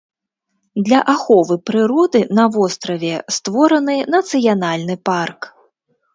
[0.85, 5.39] Для аховы прыроды на востраве створаны нацыянальны парк.